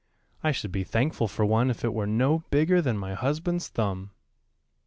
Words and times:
I 0.43 0.51
should 0.51 0.71
be 0.71 0.83
thankful 0.83 1.27
for 1.27 1.45
one 1.45 1.69
if 1.69 1.85
it 1.85 1.93
were 1.93 2.07
no 2.07 2.39
bigger 2.49 2.81
than 2.81 2.97
my 2.97 3.13
husband's 3.13 3.67
thumb." 3.67 4.09